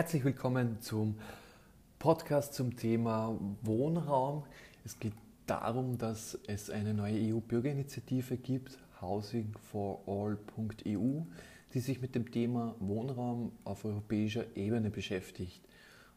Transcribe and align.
Herzlich 0.00 0.24
willkommen 0.24 0.80
zum 0.80 1.16
Podcast 1.98 2.54
zum 2.54 2.74
Thema 2.74 3.38
Wohnraum. 3.60 4.44
Es 4.82 4.98
geht 4.98 5.12
darum, 5.46 5.98
dass 5.98 6.38
es 6.46 6.70
eine 6.70 6.94
neue 6.94 7.34
EU-Bürgerinitiative 7.34 8.38
gibt, 8.38 8.78
housingforall.eu, 9.02 11.20
die 11.74 11.80
sich 11.80 12.00
mit 12.00 12.14
dem 12.14 12.30
Thema 12.30 12.74
Wohnraum 12.80 13.52
auf 13.64 13.84
europäischer 13.84 14.46
Ebene 14.56 14.88
beschäftigt. 14.88 15.60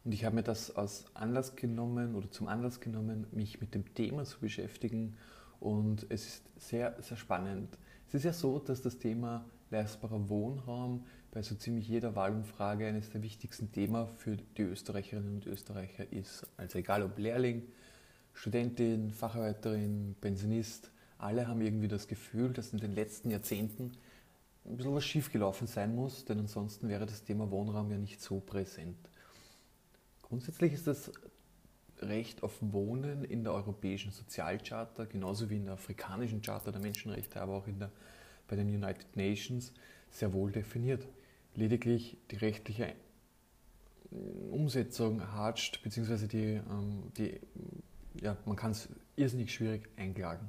Und 0.02 0.12
ich 0.12 0.24
habe 0.24 0.36
mir 0.36 0.44
das 0.44 0.74
als 0.74 1.04
Anlass 1.12 1.54
genommen 1.54 2.14
oder 2.14 2.30
zum 2.30 2.48
Anlass 2.48 2.80
genommen, 2.80 3.26
mich 3.32 3.60
mit 3.60 3.74
dem 3.74 3.92
Thema 3.92 4.24
zu 4.24 4.40
beschäftigen. 4.40 5.18
Und 5.60 6.06
es 6.08 6.26
ist 6.26 6.42
sehr, 6.56 6.96
sehr 7.02 7.18
spannend. 7.18 7.76
Es 8.08 8.14
ist 8.14 8.24
ja 8.24 8.32
so, 8.32 8.60
dass 8.60 8.80
das 8.80 8.98
Thema 8.98 9.44
leistbarer 9.70 10.30
Wohnraum 10.30 11.04
bei 11.34 11.42
so 11.42 11.56
ziemlich 11.56 11.88
jeder 11.88 12.14
Wahlumfrage 12.14 12.86
eines 12.86 13.10
der 13.10 13.22
wichtigsten 13.22 13.72
Themen 13.72 14.06
für 14.06 14.36
die 14.36 14.62
Österreicherinnen 14.62 15.34
und 15.34 15.46
Österreicher 15.46 16.10
ist. 16.12 16.46
Also 16.56 16.78
egal 16.78 17.02
ob 17.02 17.18
Lehrling, 17.18 17.64
Studentin, 18.32 19.10
Facharbeiterin, 19.10 20.14
Pensionist, 20.20 20.92
alle 21.18 21.48
haben 21.48 21.60
irgendwie 21.60 21.88
das 21.88 22.06
Gefühl, 22.06 22.52
dass 22.52 22.72
in 22.72 22.78
den 22.78 22.94
letzten 22.94 23.30
Jahrzehnten 23.30 23.92
ein 24.64 24.76
bisschen 24.76 24.94
was 24.94 25.04
schiefgelaufen 25.04 25.66
sein 25.66 25.94
muss, 25.94 26.24
denn 26.24 26.38
ansonsten 26.38 26.88
wäre 26.88 27.04
das 27.04 27.24
Thema 27.24 27.50
Wohnraum 27.50 27.90
ja 27.90 27.98
nicht 27.98 28.20
so 28.20 28.38
präsent. 28.38 28.96
Grundsätzlich 30.22 30.72
ist 30.72 30.86
das 30.86 31.10
Recht 31.98 32.44
auf 32.44 32.52
Wohnen 32.60 33.24
in 33.24 33.42
der 33.42 33.54
Europäischen 33.54 34.12
Sozialcharta, 34.12 35.06
genauso 35.06 35.50
wie 35.50 35.56
in 35.56 35.64
der 35.64 35.74
afrikanischen 35.74 36.42
Charta 36.42 36.70
der 36.70 36.80
Menschenrechte, 36.80 37.40
aber 37.40 37.54
auch 37.54 37.66
in 37.66 37.80
der, 37.80 37.90
bei 38.46 38.54
den 38.54 38.68
United 38.68 39.16
Nations, 39.16 39.72
sehr 40.10 40.32
wohl 40.32 40.52
definiert. 40.52 41.06
Lediglich 41.54 42.18
die 42.30 42.36
rechtliche 42.36 42.94
Umsetzung 44.50 45.32
hatscht, 45.32 45.82
beziehungsweise 45.82 46.28
die, 46.28 46.60
ähm, 46.70 47.12
die 47.16 47.40
ja, 48.20 48.36
man 48.44 48.56
kann 48.56 48.72
es 48.72 48.88
irrsinnig 49.16 49.52
schwierig 49.52 49.88
einklagen. 49.96 50.48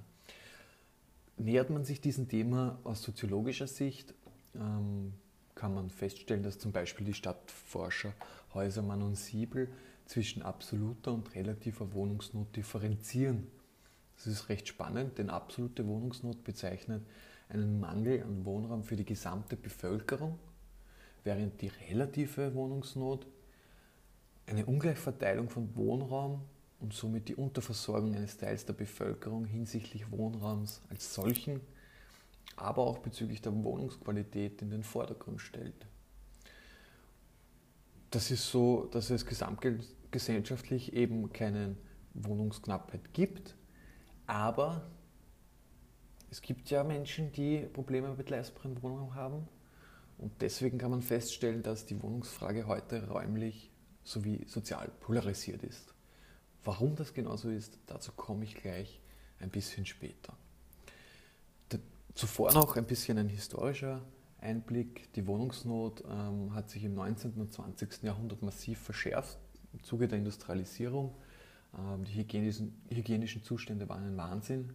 Nähert 1.37 1.69
man 1.69 1.83
sich 1.83 1.99
diesem 1.99 2.29
Thema 2.29 2.79
aus 2.83 3.01
soziologischer 3.01 3.67
Sicht, 3.67 4.13
ähm, 4.55 5.13
kann 5.55 5.73
man 5.73 5.89
feststellen, 5.89 6.43
dass 6.43 6.59
zum 6.59 6.71
Beispiel 6.71 7.05
die 7.05 7.13
Stadtforscher 7.13 8.13
Häusermann 8.53 9.01
und 9.01 9.15
Siebel 9.15 9.69
zwischen 10.05 10.43
absoluter 10.43 11.13
und 11.13 11.33
relativer 11.33 11.93
Wohnungsnot 11.93 12.55
differenzieren. 12.55 13.47
Das 14.15 14.27
ist 14.27 14.49
recht 14.49 14.67
spannend, 14.67 15.17
denn 15.17 15.29
absolute 15.29 15.87
Wohnungsnot 15.87 16.43
bezeichnet 16.43 17.03
einen 17.49 17.79
Mangel 17.79 18.23
an 18.23 18.45
Wohnraum 18.45 18.83
für 18.83 18.95
die 18.95 19.05
gesamte 19.05 19.55
Bevölkerung, 19.55 20.39
während 21.25 21.61
die 21.61 21.71
relative 21.89 22.53
Wohnungsnot 22.53 23.27
eine 24.45 24.65
Ungleichverteilung 24.65 25.49
von 25.49 25.75
Wohnraum 25.75 26.41
und 26.79 26.93
somit 26.93 27.27
die 27.27 27.35
Unterversorgung 27.35 28.15
eines 28.15 28.37
Teils 28.37 28.65
der 28.65 28.73
Bevölkerung 28.73 29.45
hinsichtlich 29.45 30.11
Wohnraums 30.11 30.81
als 30.89 31.13
solchen, 31.13 31.61
aber 32.55 32.83
auch 32.83 32.99
bezüglich 32.99 33.41
der 33.41 33.53
Wohnungsqualität 33.53 34.61
in 34.61 34.69
den 34.69 34.83
Vordergrund 34.83 35.41
stellt. 35.41 35.87
Das 38.11 38.29
ist 38.31 38.49
so, 38.49 38.85
dass 38.91 39.09
es 39.09 39.25
gesamtgesellschaftlich 39.25 40.93
eben 40.93 41.33
keine 41.33 41.75
Wohnungsknappheit 42.13 43.13
gibt, 43.13 43.55
aber 44.27 44.87
es 46.29 46.41
gibt 46.41 46.69
ja 46.69 46.83
Menschen, 46.83 47.31
die 47.31 47.59
Probleme 47.73 48.13
mit 48.13 48.29
leistbaren 48.29 48.81
Wohnungen 48.83 49.15
haben. 49.15 49.47
Und 50.17 50.41
deswegen 50.41 50.77
kann 50.77 50.91
man 50.91 51.01
feststellen, 51.01 51.61
dass 51.63 51.85
die 51.85 52.01
Wohnungsfrage 52.01 52.67
heute 52.67 53.07
räumlich 53.07 53.69
sowie 54.03 54.45
sozial 54.47 54.89
polarisiert 54.99 55.63
ist. 55.63 55.93
Warum 56.63 56.95
das 56.95 57.13
genauso 57.13 57.49
ist, 57.49 57.77
dazu 57.85 58.11
komme 58.13 58.45
ich 58.45 58.55
gleich 58.55 58.99
ein 59.39 59.49
bisschen 59.49 59.85
später. 59.85 60.35
Zuvor 62.15 62.53
noch 62.53 62.77
ein 62.77 62.85
bisschen 62.85 63.17
ein 63.17 63.27
historischer 63.27 64.01
Einblick. 64.39 65.11
Die 65.15 65.27
Wohnungsnot 65.27 66.01
ähm, 66.09 66.55
hat 66.55 66.69
sich 66.69 66.85
im 66.85 66.93
19. 66.95 67.33
und 67.33 67.51
20. 67.51 68.03
Jahrhundert 68.03 68.41
massiv 68.41 68.79
verschärft 68.79 69.37
im 69.73 69.83
Zuge 69.83 70.07
der 70.07 70.19
Industrialisierung. 70.19 71.13
Ähm, 71.77 72.05
die 72.05 72.13
hygienischen, 72.13 72.81
hygienischen 72.89 73.43
Zustände 73.43 73.89
waren 73.89 74.05
ein 74.05 74.15
Wahnsinn 74.15 74.73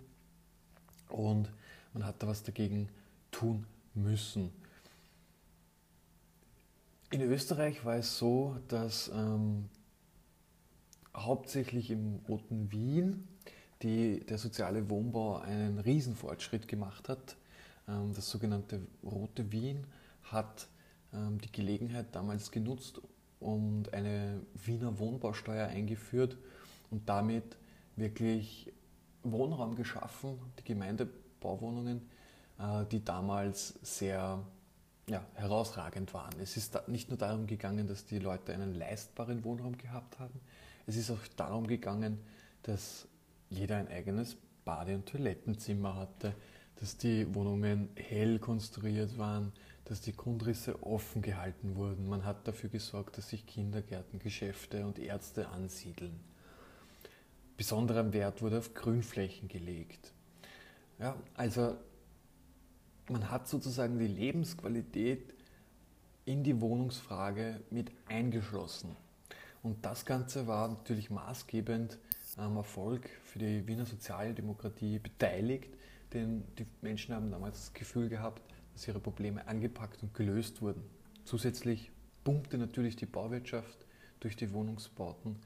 und 1.09 1.51
man 1.95 2.05
hat 2.05 2.23
da 2.23 2.27
was 2.27 2.43
dagegen 2.43 2.91
tun 3.31 3.65
müssen. 3.95 4.53
In 7.13 7.23
Österreich 7.23 7.85
war 7.85 7.97
es 7.97 8.19
so, 8.19 8.57
dass 8.69 9.11
ähm, 9.13 9.69
hauptsächlich 11.17 11.91
im 11.91 12.21
Roten 12.29 12.71
Wien 12.71 13.27
die, 13.83 14.21
der 14.21 14.39
soziale 14.39 14.89
Wohnbau 14.89 15.39
einen 15.39 15.81
Riesenfortschritt 15.81 16.69
gemacht 16.69 17.09
hat. 17.09 17.37
Ähm, 17.89 18.13
das 18.15 18.31
sogenannte 18.31 18.87
Rote 19.03 19.51
Wien 19.51 19.89
hat 20.23 20.69
ähm, 21.13 21.41
die 21.41 21.51
Gelegenheit 21.51 22.07
damals 22.13 22.53
genutzt 22.53 23.01
und 23.41 23.93
eine 23.93 24.41
Wiener 24.65 24.97
Wohnbausteuer 25.01 25.67
eingeführt 25.67 26.37
und 26.93 27.09
damit 27.09 27.57
wirklich 27.97 28.73
Wohnraum 29.25 29.75
geschaffen, 29.75 30.39
die 30.61 30.65
Gemeindebauwohnungen, 30.65 32.09
äh, 32.61 32.85
die 32.87 33.05
damals 33.05 33.75
sehr 33.83 34.45
ja, 35.11 35.27
herausragend 35.35 36.15
waren. 36.15 36.39
Es 36.41 36.57
ist 36.57 36.87
nicht 36.89 37.09
nur 37.09 37.19
darum 37.19 37.47
gegangen, 37.47 37.89
dass 37.89 38.07
die 38.07 38.21
Leute 38.21 38.55
einen 38.55 38.75
leistbaren 38.75 39.45
Wohnraum 39.45 39.77
gehabt 39.77 40.19
haben, 40.21 40.41
es 40.87 40.97
ist 40.97 41.11
auch 41.11 41.27
darum 41.37 41.67
gegangen, 41.67 42.19
dass 42.63 43.07
jeder 43.49 43.77
ein 43.77 43.89
eigenes 43.89 44.37
Bade- 44.65 44.95
und 44.95 45.07
Toilettenzimmer 45.07 45.97
hatte, 45.97 46.35
dass 46.77 46.97
die 46.97 47.33
Wohnungen 47.35 47.91
hell 47.97 48.39
konstruiert 48.39 49.19
waren, 49.19 49.53
dass 49.85 50.01
die 50.01 50.17
Grundrisse 50.17 50.83
offen 50.83 51.23
gehalten 51.23 51.75
wurden. 51.75 52.09
Man 52.09 52.25
hat 52.25 52.47
dafür 52.47 52.71
gesorgt, 52.71 53.19
dass 53.19 53.29
sich 53.29 53.47
Kindergärten, 53.47 54.19
Geschäfte 54.19 54.87
und 54.87 54.99
Ärzte 54.99 55.49
ansiedeln. 55.49 56.19
Besonderer 57.57 58.13
Wert 58.13 58.41
wurde 58.41 58.59
auf 58.59 58.73
Grünflächen 58.73 59.49
gelegt. 59.49 60.13
Ja, 60.99 61.17
also 61.35 61.77
man 63.11 63.31
hat 63.31 63.49
sozusagen 63.49 63.99
die 63.99 64.07
Lebensqualität 64.07 65.35
in 66.25 66.45
die 66.45 66.61
Wohnungsfrage 66.61 67.61
mit 67.71 67.91
eingeschlossen. 68.07 68.97
Und 69.63 69.85
das 69.85 70.07
Ganze 70.07 70.47
war 70.47 70.69
natürlich 70.69 71.11
maßgebend 71.11 71.99
am 72.37 72.57
Erfolg 72.57 73.09
für 73.25 73.41
die 73.41 73.67
Wiener 73.67 73.85
Sozialdemokratie 73.85 74.99
beteiligt, 74.99 75.69
denn 76.13 76.45
die 76.59 76.67
Menschen 76.81 77.15
haben 77.15 77.31
damals 77.31 77.59
das 77.59 77.75
Gefühl 77.75 78.09
gehabt, 78.09 78.43
dass 78.73 78.87
ihre 78.87 79.01
Probleme 79.01 79.47
angepackt 79.47 80.03
und 80.03 80.15
gelöst 80.15 80.63
wurden. 80.63 80.83
Zusätzlich 81.25 81.91
pumpte 82.25 82.57
natürlich 82.57 82.97
die 82.97 83.07
Bauwirtschaft 83.07 83.79
durch 84.21 84.37
die 84.37 84.53
Wohnungsbauten. 84.53 85.37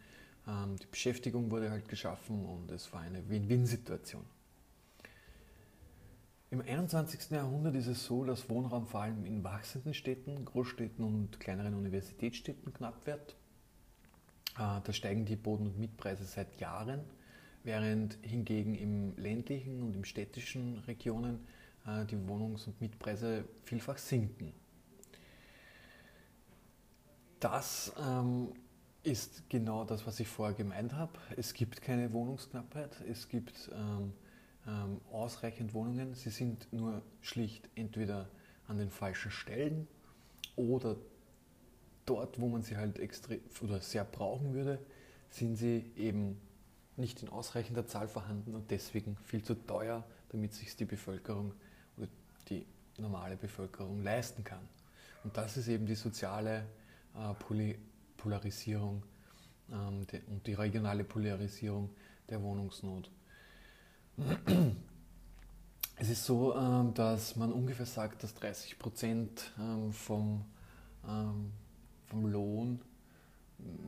Ähm, 0.46 0.76
die 0.76 0.86
Beschäftigung 0.86 1.50
wurde 1.50 1.70
halt 1.70 1.88
geschaffen 1.88 2.44
und 2.44 2.70
es 2.70 2.92
war 2.92 3.00
eine 3.00 3.28
Win-Win-Situation. 3.28 4.24
Im 6.54 6.60
21. 6.60 7.32
Jahrhundert 7.32 7.74
ist 7.74 7.88
es 7.88 8.04
so, 8.04 8.24
dass 8.24 8.48
Wohnraum 8.48 8.86
vor 8.86 9.00
allem 9.00 9.26
in 9.26 9.42
wachsenden 9.42 9.92
Städten, 9.92 10.44
Großstädten 10.44 11.04
und 11.04 11.40
kleineren 11.40 11.74
Universitätsstädten 11.74 12.72
knapp 12.72 13.04
wird. 13.08 13.34
Äh, 14.56 14.80
da 14.84 14.92
steigen 14.92 15.24
die 15.24 15.34
Boden- 15.34 15.66
und 15.66 15.80
Mietpreise 15.80 16.22
seit 16.22 16.60
Jahren, 16.60 17.00
während 17.64 18.18
hingegen 18.22 18.76
im 18.76 19.16
ländlichen 19.16 19.82
und 19.82 19.96
im 19.96 20.04
städtischen 20.04 20.78
Regionen 20.86 21.44
äh, 21.88 22.04
die 22.04 22.14
Wohnungs- 22.14 22.68
und 22.68 22.80
Mietpreise 22.80 23.46
vielfach 23.64 23.98
sinken. 23.98 24.52
Das 27.40 27.92
ähm, 28.00 28.52
ist 29.02 29.50
genau 29.50 29.82
das, 29.82 30.06
was 30.06 30.20
ich 30.20 30.28
vorher 30.28 30.54
gemeint 30.54 30.92
habe. 30.92 31.18
Es 31.36 31.52
gibt 31.52 31.82
keine 31.82 32.12
Wohnungsknappheit, 32.12 33.00
es 33.10 33.28
gibt 33.28 33.72
ähm, 33.74 34.12
ähm, 34.66 35.00
ausreichend 35.10 35.74
Wohnungen. 35.74 36.14
Sie 36.14 36.30
sind 36.30 36.72
nur 36.72 37.02
schlicht 37.20 37.68
entweder 37.74 38.28
an 38.66 38.78
den 38.78 38.90
falschen 38.90 39.30
Stellen 39.30 39.86
oder 40.56 40.96
dort, 42.06 42.40
wo 42.40 42.48
man 42.48 42.62
sie 42.62 42.76
halt 42.76 42.98
extrem 42.98 43.40
oder 43.60 43.80
sehr 43.80 44.04
brauchen 44.04 44.54
würde, 44.54 44.78
sind 45.30 45.56
sie 45.56 45.90
eben 45.96 46.40
nicht 46.96 47.22
in 47.22 47.28
ausreichender 47.28 47.86
Zahl 47.86 48.08
vorhanden 48.08 48.54
und 48.54 48.70
deswegen 48.70 49.16
viel 49.24 49.42
zu 49.42 49.54
teuer, 49.54 50.04
damit 50.30 50.54
sich 50.54 50.76
die 50.76 50.84
Bevölkerung 50.84 51.52
oder 51.96 52.08
die 52.48 52.66
normale 52.98 53.36
Bevölkerung 53.36 54.02
leisten 54.02 54.44
kann. 54.44 54.66
Und 55.24 55.36
das 55.36 55.56
ist 55.56 55.68
eben 55.68 55.86
die 55.86 55.94
soziale 55.94 56.66
äh, 57.14 57.34
Polarisierung 58.16 59.02
ähm, 59.72 60.06
und 60.28 60.46
die 60.46 60.54
regionale 60.54 61.04
Polarisierung 61.04 61.90
der 62.28 62.42
Wohnungsnot. 62.42 63.10
Es 65.96 66.10
ist 66.10 66.24
so, 66.26 66.56
ähm, 66.56 66.92
dass 66.94 67.36
man 67.36 67.52
ungefähr 67.52 67.86
sagt, 67.86 68.24
dass 68.24 68.34
30 68.34 68.80
Prozent 68.80 69.52
ähm, 69.58 69.92
vom 69.92 70.44
ähm, 71.08 71.52
vom 72.06 72.26
Lohn 72.26 72.80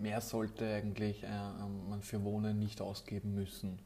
mehr 0.00 0.20
sollte 0.20 0.66
eigentlich 0.68 1.22
äh, 1.22 1.28
man 1.88 2.02
für 2.02 2.22
Wohnen 2.24 2.58
nicht 2.58 2.80
ausgeben 2.80 3.34
müssen. 3.34 3.78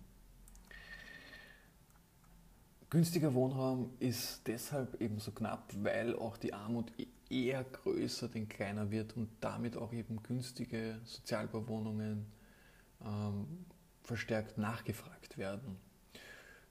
Günstiger 2.88 3.34
Wohnraum 3.34 3.90
ist 4.00 4.46
deshalb 4.46 5.00
eben 5.00 5.20
so 5.20 5.30
knapp, 5.30 5.72
weil 5.82 6.16
auch 6.16 6.36
die 6.36 6.52
Armut 6.52 6.92
e-, 6.98 7.06
eher 7.28 7.62
größer 7.62 8.28
denn 8.28 8.48
kleiner 8.48 8.90
wird 8.90 9.16
und 9.16 9.28
damit 9.40 9.76
auch 9.76 9.92
eben 9.92 10.22
günstige 10.22 11.00
Sozialbauwohnungen 11.04 12.26
ähm, 13.04 13.46
verstärkt 14.02 14.58
nachgefragt 14.58 15.38
werden. 15.38 15.76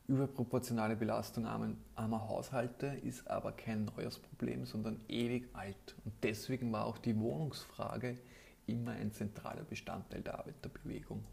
Überproportionale 0.10 0.96
Belastung 0.96 1.46
armer 1.46 2.28
Haushalte 2.28 2.88
ist 3.04 3.30
aber 3.30 3.52
kein 3.52 3.86
neues 3.86 4.18
Problem, 4.18 4.66
sondern 4.66 5.00
ewig 5.08 5.48
alt. 5.54 5.96
Und 6.04 6.14
deswegen 6.24 6.72
war 6.72 6.86
auch 6.86 6.98
die 6.98 7.16
Wohnungsfrage 7.20 8.18
immer 8.66 8.94
ein 8.94 9.12
zentraler 9.12 9.64
Bestandteil 9.64 10.22
der 10.22 10.40
Arbeiterbewegung. 10.40 11.24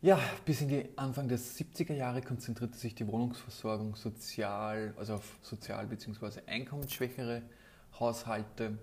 Ja, 0.00 0.20
bis 0.44 0.60
in 0.60 0.68
die 0.68 0.88
Anfang 0.94 1.26
der 1.26 1.40
70er 1.40 1.94
Jahre 1.94 2.22
konzentrierte 2.22 2.78
sich 2.78 2.94
die 2.94 3.08
Wohnungsversorgung 3.08 3.96
sozial, 3.96 4.94
also 4.96 5.14
auf 5.14 5.38
sozial 5.42 5.88
bzw. 5.88 6.40
einkommensschwächere 6.46 7.42
Haushalte 7.98 8.78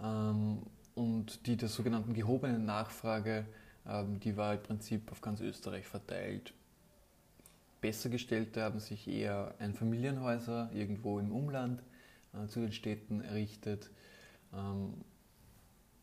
ähm, 0.00 0.62
und 0.94 1.44
die 1.48 1.56
der 1.56 1.68
sogenannten 1.68 2.14
gehobenen 2.14 2.64
Nachfrage, 2.64 3.46
die 4.20 4.36
war 4.36 4.54
im 4.54 4.62
Prinzip 4.62 5.10
auf 5.10 5.20
ganz 5.20 5.40
Österreich 5.40 5.86
verteilt. 5.86 6.54
Bessergestellte 7.80 8.62
haben 8.62 8.80
sich 8.80 9.08
eher 9.08 9.54
Einfamilienhäuser 9.58 10.70
irgendwo 10.72 11.18
im 11.18 11.32
Umland 11.32 11.82
äh, 12.34 12.46
zu 12.46 12.60
den 12.60 12.72
Städten 12.72 13.20
errichtet. 13.22 13.90
Ähm, 14.52 14.94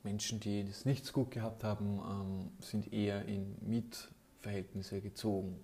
Menschen, 0.04 0.40
die 0.40 0.62
es 0.62 0.86
nicht 0.86 1.06
so 1.06 1.14
gut 1.14 1.32
gehabt 1.32 1.64
haben, 1.64 2.00
ähm, 2.00 2.52
sind 2.60 2.92
eher 2.94 3.26
in 3.26 3.56
Miet 3.62 4.10
Verhältnisse 4.40 5.02
gezogen. 5.02 5.60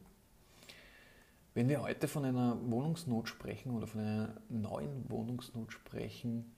Wenn 1.54 1.70
wir 1.70 1.82
heute 1.82 2.08
von 2.08 2.26
einer 2.26 2.58
Wohnungsnot 2.70 3.30
sprechen 3.30 3.72
oder 3.72 3.86
von 3.88 4.02
einer 4.02 4.42
neuen 4.50 5.10
Wohnungsnot 5.10 5.72
sprechen, 5.72 6.52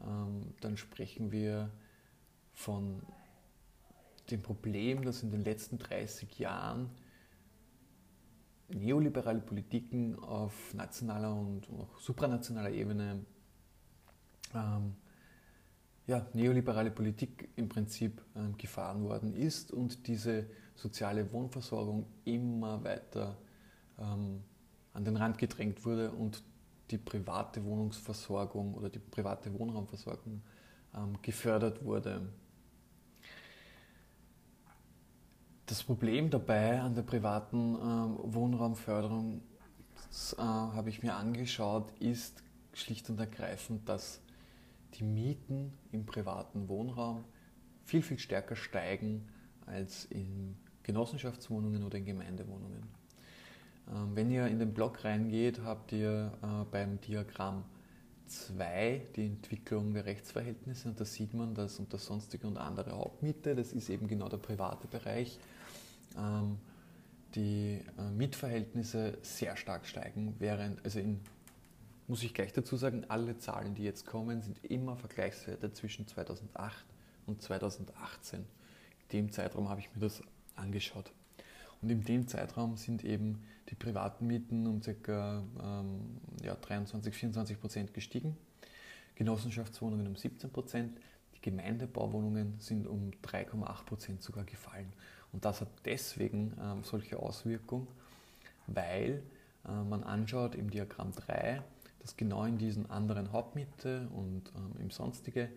ähm, 0.00 0.54
dann 0.60 0.76
sprechen 0.76 1.32
wir 1.32 1.70
von 2.52 3.02
dem 4.30 4.42
Problem, 4.42 5.04
dass 5.04 5.22
in 5.22 5.30
den 5.30 5.44
letzten 5.44 5.78
30 5.78 6.38
Jahren 6.38 6.90
neoliberale 8.68 9.40
Politiken 9.40 10.18
auf 10.18 10.74
nationaler 10.74 11.34
und 11.34 11.68
auch 11.70 11.98
supranationaler 12.00 12.70
Ebene 12.70 13.24
ähm, 14.54 14.94
ja, 16.06 16.26
neoliberale 16.34 16.90
Politik 16.90 17.48
im 17.56 17.68
Prinzip 17.68 18.22
ähm, 18.36 18.56
gefahren 18.56 19.02
worden 19.04 19.34
ist 19.34 19.72
und 19.72 20.06
diese 20.06 20.46
soziale 20.74 21.32
Wohnversorgung 21.32 22.06
immer 22.24 22.82
weiter 22.84 23.36
ähm, 23.98 24.42
an 24.92 25.04
den 25.04 25.16
Rand 25.16 25.38
gedrängt 25.38 25.84
wurde 25.84 26.12
und 26.12 26.42
die 26.90 26.98
private 26.98 27.64
Wohnungsversorgung 27.64 28.74
oder 28.74 28.88
die 28.88 29.00
private 29.00 29.52
Wohnraumversorgung 29.52 30.42
ähm, 30.94 31.18
gefördert 31.22 31.84
wurde. 31.84 32.28
Das 35.66 35.82
Problem 35.82 36.30
dabei 36.30 36.80
an 36.80 36.94
der 36.94 37.02
privaten 37.02 37.74
ähm, 37.74 38.18
Wohnraumförderung, 38.22 39.42
äh, 40.38 40.40
habe 40.40 40.88
ich 40.88 41.02
mir 41.02 41.16
angeschaut, 41.16 41.90
ist 41.98 42.44
schlicht 42.72 43.10
und 43.10 43.18
ergreifend, 43.18 43.88
dass 43.88 44.20
die 44.94 45.02
Mieten 45.02 45.72
im 45.90 46.06
privaten 46.06 46.68
Wohnraum 46.68 47.24
viel, 47.82 48.02
viel 48.02 48.20
stärker 48.20 48.54
steigen 48.54 49.28
als 49.66 50.04
in 50.04 50.56
Genossenschaftswohnungen 50.84 51.82
oder 51.82 51.98
in 51.98 52.04
Gemeindewohnungen. 52.04 52.84
Ähm, 53.92 54.14
wenn 54.14 54.30
ihr 54.30 54.46
in 54.46 54.60
den 54.60 54.72
Blog 54.72 55.02
reingeht, 55.02 55.62
habt 55.64 55.90
ihr 55.90 56.32
äh, 56.42 56.64
beim 56.70 57.00
Diagramm 57.00 57.64
2 58.26 59.02
die 59.16 59.26
Entwicklung 59.26 59.94
der 59.94 60.04
Rechtsverhältnisse 60.04 60.88
und 60.88 61.00
da 61.00 61.04
sieht 61.04 61.34
man, 61.34 61.54
dass 61.54 61.80
unter 61.80 61.98
sonstige 61.98 62.46
und 62.46 62.56
andere 62.56 62.92
Hauptmiete, 62.92 63.56
das 63.56 63.72
ist 63.72 63.88
eben 63.88 64.06
genau 64.06 64.28
der 64.28 64.38
private 64.38 64.86
Bereich, 64.86 65.40
die 67.34 67.82
äh, 67.98 68.10
Mietverhältnisse 68.10 69.18
sehr 69.22 69.56
stark 69.56 69.86
steigen, 69.86 70.34
während, 70.38 70.82
also 70.84 70.98
in, 70.98 71.20
muss 72.08 72.22
ich 72.22 72.32
gleich 72.32 72.52
dazu 72.52 72.76
sagen, 72.76 73.04
alle 73.08 73.36
Zahlen, 73.38 73.74
die 73.74 73.84
jetzt 73.84 74.06
kommen, 74.06 74.40
sind 74.40 74.64
immer 74.64 74.96
Vergleichswerte 74.96 75.72
zwischen 75.72 76.06
2008 76.06 76.86
und 77.26 77.42
2018. 77.42 78.40
In 78.40 78.46
dem 79.12 79.32
Zeitraum 79.32 79.68
habe 79.68 79.80
ich 79.80 79.94
mir 79.94 80.00
das 80.00 80.22
angeschaut. 80.54 81.12
Und 81.82 81.90
in 81.90 82.02
dem 82.04 82.26
Zeitraum 82.26 82.76
sind 82.76 83.04
eben 83.04 83.44
die 83.68 83.74
privaten 83.74 84.26
Mieten 84.26 84.66
um 84.66 84.80
ca. 84.80 85.44
Ähm, 85.62 86.18
ja, 86.42 86.54
23, 86.54 87.14
24 87.14 87.60
Prozent 87.60 87.92
gestiegen, 87.92 88.36
Genossenschaftswohnungen 89.16 90.06
um 90.06 90.16
17 90.16 90.50
Prozent, 90.50 90.98
die 91.34 91.40
Gemeindebauwohnungen 91.42 92.58
sind 92.58 92.86
um 92.86 93.10
3,8 93.22 93.84
Prozent 93.84 94.22
sogar 94.22 94.44
gefallen. 94.44 94.92
Und 95.32 95.44
das 95.44 95.60
hat 95.60 95.68
deswegen 95.84 96.56
ähm, 96.60 96.84
solche 96.84 97.18
Auswirkungen, 97.18 97.88
weil 98.66 99.22
äh, 99.66 99.82
man 99.82 100.02
anschaut 100.04 100.54
im 100.54 100.70
Diagramm 100.70 101.12
3, 101.12 101.62
dass 102.00 102.16
genau 102.16 102.44
in 102.44 102.58
diesen 102.58 102.90
anderen 102.90 103.32
Hauptmiete 103.32 104.08
und 104.14 104.52
ähm, 104.56 104.72
im 104.80 104.90
Sonstige 104.90 105.50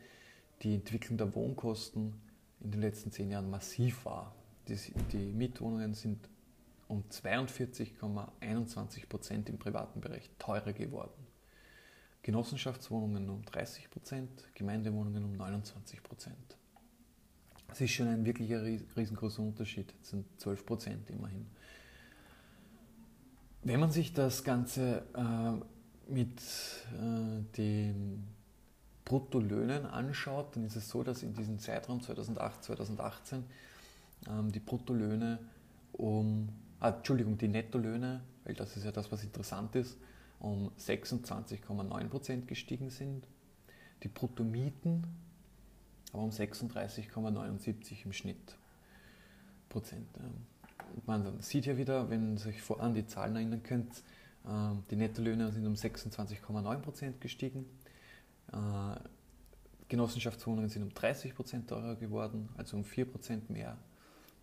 die 0.64 0.76
Entwicklung 0.76 1.18
der 1.18 1.34
Wohnkosten 1.36 2.20
in 2.62 2.72
den 2.72 2.82
letzten 2.82 3.12
zehn 3.12 3.32
Jahren 3.32 3.50
massiv 3.50 4.06
war 4.06 4.34
die, 4.70 4.94
die 5.12 5.34
Mietwohnungen 5.34 5.94
sind 5.94 6.30
um 6.88 7.04
42,21 7.10 9.08
Prozent 9.08 9.50
im 9.50 9.58
privaten 9.60 10.02
Bereich 10.02 10.30
teurer 10.40 10.74
geworden. 10.74 11.28
Genossenschaftswohnungen 12.22 13.30
um 13.30 13.46
30 13.46 13.90
Prozent, 13.90 14.30
Gemeindewohnungen 14.54 15.24
um 15.24 15.34
29 15.34 16.04
Prozent. 16.04 16.58
Das 17.70 17.82
ist 17.82 17.92
schon 17.92 18.08
ein 18.08 18.26
wirklicher 18.26 18.64
riesengroßer 18.64 19.42
Unterschied, 19.42 19.94
das 20.02 20.10
sind 20.10 20.26
12 20.40 20.66
Prozent 20.66 21.10
immerhin. 21.10 21.46
Wenn 23.64 23.80
man 23.80 23.92
sich 23.92 24.14
das 24.14 24.44
Ganze 24.44 25.04
äh, 25.16 26.12
mit 26.12 26.42
äh, 26.94 27.42
den 27.58 28.28
Bruttolöhnen 29.06 29.86
anschaut, 29.86 30.56
dann 30.56 30.66
ist 30.66 30.76
es 30.76 30.90
so, 30.90 31.04
dass 31.04 31.24
in 31.24 31.34
diesem 31.34 31.60
Zeitraum 31.60 32.02
2008, 32.02 32.64
2018 32.64 33.44
ähm, 34.28 34.52
die 34.52 34.60
Bruttolöhne 34.60 35.40
um, 35.94 36.50
ah, 36.80 36.90
Entschuldigung, 36.90 37.38
die 37.38 37.48
Nettolöhne, 37.48 38.22
weil 38.46 38.54
das 38.54 38.78
ist 38.78 38.86
ja 38.86 38.92
das, 38.92 39.12
was 39.12 39.24
interessant 39.24 39.76
ist, 39.76 39.98
um 40.40 40.72
26,9% 40.80 42.46
gestiegen 42.46 42.90
sind. 42.90 43.28
Die 44.04 44.08
Bruttomieten 44.08 45.06
aber 46.12 46.24
um 46.24 46.30
36,79 46.30 48.06
im 48.06 48.14
Schnitt 48.14 48.58
Prozent. 49.70 50.08
Man 51.06 51.40
sieht 51.42 51.68
ja 51.68 51.78
wieder, 51.78 52.10
wenn 52.10 52.38
ihr 52.38 52.48
euch 52.48 52.62
vor 52.62 52.82
an 52.82 52.96
die 52.96 53.06
Zahlen 53.06 53.36
erinnern 53.36 53.62
könnt, 53.62 54.04
ähm, 54.48 54.84
die 54.90 54.96
Nettolöhne 54.96 55.52
sind 55.52 55.68
um 55.68 55.74
26,9% 55.74 57.20
gestiegen. 57.20 57.66
Äh, 58.52 59.00
Genossenschaftswohnungen 59.88 60.70
sind 60.70 60.84
um 60.84 60.90
30% 60.90 61.68
teurer 61.68 61.96
geworden, 61.96 62.50
also 62.58 62.78
um 62.78 62.84
4% 62.84 63.52
mehr 63.52 63.78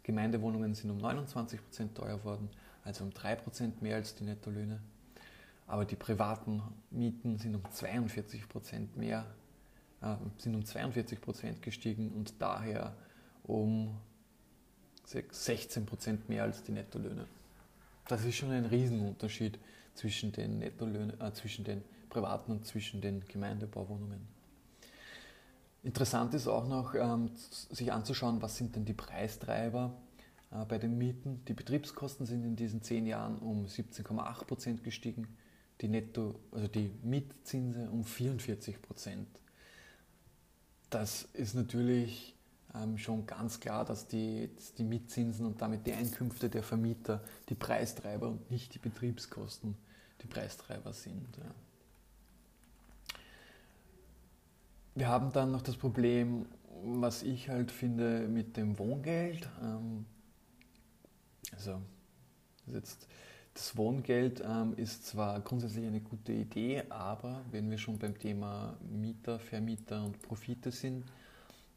Gemeindewohnungen 0.07 0.73
sind 0.77 0.91
um 0.91 0.99
29 0.99 1.61
Prozent 1.61 1.97
teuer 1.97 2.23
worden, 2.23 2.49
also 2.85 3.03
um 3.03 3.13
3 3.13 3.35
Prozent 3.35 3.83
mehr 3.83 3.97
als 3.97 4.15
die 4.15 4.23
Nettolöhne. 4.23 4.81
Aber 5.67 5.85
die 5.85 5.97
privaten 5.97 6.63
Mieten 6.93 7.39
sind 7.39 7.57
um 7.57 7.63
42 7.69 8.49
Prozent 8.49 8.97
mehr, 8.97 9.27
sind 10.38 10.55
um 10.55 10.65
42 10.65 11.21
Prozent 11.21 11.62
gestiegen 11.62 12.11
und 12.12 12.35
daher 12.41 12.95
um 13.45 13.97
16 15.05 15.87
Prozent 15.87 16.29
mehr 16.29 16.43
als 16.43 16.62
die 16.62 16.73
Nettolöhne. 16.73 17.26
Das 18.09 18.25
ist 18.25 18.37
schon 18.37 18.50
ein 18.50 18.67
Riesenunterschied 18.67 19.59
zwischen 19.95 20.33
den 20.33 20.59
Nettolöhnen, 20.59 21.21
äh, 21.21 21.33
zwischen 21.33 21.65
den 21.65 21.83
privaten 22.09 22.53
und 22.53 22.67
zwischen 22.67 23.00
den 23.00 23.25
Gemeindebauwohnungen. 23.26 24.21
Interessant 25.83 26.35
ist 26.35 26.49
auch 26.49 26.67
noch, 26.67 26.95
ähm, 26.95 27.31
sich 27.35 27.93
anzuschauen, 27.93 28.43
was 28.43 28.57
sind 28.57 28.75
denn 28.75 28.85
die 28.85 28.93
Preistreiber 28.93 29.93
äh, 30.50 30.65
bei 30.65 30.79
den 30.79 30.99
Mieten. 30.99 31.45
Die 31.47 31.55
Betriebskosten 31.55 32.26
sind 32.26 32.45
in 32.45 32.57
diesen 32.57 32.83
zehn 32.83 33.07
Jahren 33.07 33.38
um 33.38 33.67
17,8 33.67 34.45
Prozent 34.45 34.85
gestiegen, 34.85 35.29
die 35.81 35.88
Netto, 35.88 36.41
also 36.53 36.69
die 36.69 36.91
Mietzinse 37.03 37.91
um 37.91 38.05
44 38.05 38.83
Prozent. 38.83 39.29
Das 40.90 41.28
ist 41.33 41.55
natürlich 41.55 42.37
ähm, 42.75 42.99
schon 42.99 43.26
ganz 43.26 43.61
klar, 43.61 43.85
dass 43.85 44.07
die, 44.07 44.50
dass 44.55 44.75
die 44.75 44.85
Mietzinsen 44.85 45.47
und 45.47 45.61
damit 45.61 45.87
die 45.87 45.93
Einkünfte 45.93 46.49
der 46.49 46.62
Vermieter 46.62 47.23
die 47.49 47.55
Preistreiber 47.55 48.28
und 48.28 48.50
nicht 48.50 48.75
die 48.75 48.78
Betriebskosten 48.78 49.76
die 50.23 50.26
Preistreiber 50.26 50.93
sind. 50.93 51.37
Ja. 51.37 51.55
Wir 54.95 55.09
haben 55.09 55.33
dann 55.33 55.52
noch 55.52 55.62
das 55.62 55.76
Problem, 55.76 56.47
was 56.83 57.23
ich 57.23 57.49
halt 57.49 57.71
finde 57.71 58.28
mit 58.28 58.57
dem 58.57 58.78
Wohngeld. 58.78 59.49
Ähm, 59.62 60.07
also 61.52 61.81
jetzt 62.66 63.07
das 63.57 63.75
Wohngeld 63.75 64.43
ähm, 64.47 64.75
ist 64.77 65.07
zwar 65.07 65.41
grundsätzlich 65.41 65.87
eine 65.87 66.03
gute 66.03 66.31
Idee, 66.31 66.83
aber 66.91 67.43
wenn 67.51 67.71
wir 67.71 67.79
schon 67.79 67.99
beim 67.99 68.19
Thema 68.19 68.77
Mieter, 68.83 69.39
Vermieter 69.39 70.05
und 70.05 70.21
Profite 70.21 70.71
sind, 70.71 71.07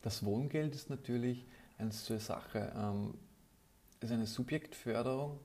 das 0.02 0.26
Wohngeld 0.26 0.76
ist 0.76 0.90
natürlich 0.90 1.46
eine 1.78 1.94
so 1.94 2.14
eine 2.14 2.20
Sache, 2.20 2.74
ähm, 2.76 3.14
ist 4.02 4.12
eine 4.12 4.28
Subjektförderung. 4.28 5.40